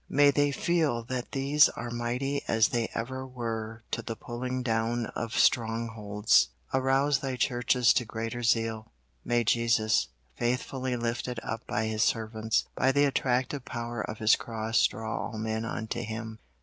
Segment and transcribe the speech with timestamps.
[0.09, 5.05] May they feel that these are mighty as they ever were to the pulling down
[5.15, 6.47] of strongholds.
[6.73, 8.91] Arouse Thy churches to greater zeal.
[9.23, 14.87] May Jesus, faithfully lifted up by His servants, by the attractive power of His cross
[14.87, 16.39] draw all men unto Him.